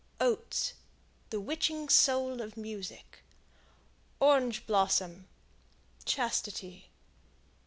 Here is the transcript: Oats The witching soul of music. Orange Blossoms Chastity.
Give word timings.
Oats 0.19 0.73
The 1.29 1.39
witching 1.39 1.87
soul 1.87 2.41
of 2.41 2.57
music. 2.57 3.19
Orange 4.19 4.65
Blossoms 4.65 5.27
Chastity. 6.05 6.89